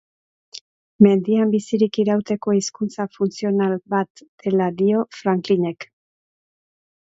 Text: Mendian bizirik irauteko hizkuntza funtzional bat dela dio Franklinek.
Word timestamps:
Mendian 1.05 1.53
bizirik 1.55 1.99
irauteko 2.05 2.55
hizkuntza 2.61 3.07
funtzional 3.19 3.77
bat 3.97 4.25
dela 4.25 4.73
dio 4.83 5.07
Franklinek. 5.21 5.91